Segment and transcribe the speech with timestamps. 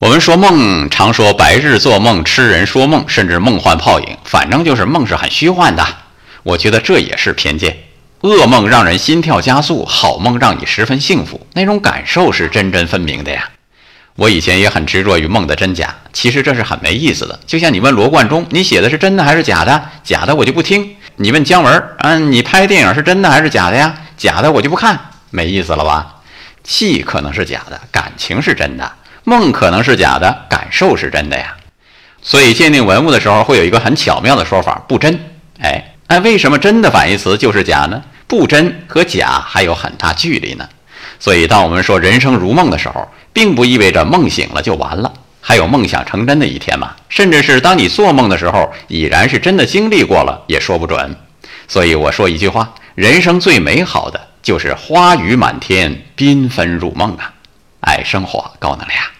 [0.00, 5.86] 我们说梦，常说白日做梦、痴人说梦，甚至梦幻泡影，反正就是梦是很虚幻的。
[6.42, 7.76] 我觉得这也是偏见。
[8.22, 13.50] 噩梦让人心跳加速，好梦让你十分幸福，那种感受是真真分明的呀。
[14.16, 17.38] 我以前也很执着于梦的真假，其实这是很没意思的。
[17.46, 19.90] 就像你问罗贯中，你写的是真的还是假的？
[20.02, 20.96] 假的我就不听。
[21.16, 23.94] 你问姜文，嗯，你拍电影是真的还是假的呀？
[24.16, 24.98] 假的我就不看，
[25.28, 26.22] 没意思了吧？
[26.64, 28.92] 戏可能是假的，感情是真的。
[29.24, 31.56] 梦可能是假的，感受是真的呀。
[32.22, 35.18] 所以鉴定文物的时候会有一个很巧妙的说法：不真。
[35.60, 38.02] 哎，那为什么真的反义词就是假呢？
[38.26, 40.68] 不真和假还有很大距离呢。
[41.18, 46.92] 所以当我们说人生如梦的时候，并不意味着梦醒了就完了，还有梦想成真的一天嘛。
[47.08, 51.16] 甚至是当你做梦的时候，已然是真的经历过了，也说不准。
[51.68, 57.32] 所以我说一句话：人生最美好的就是花雨满天，缤纷入梦啊。
[57.80, 59.19] 爱生活，高能量。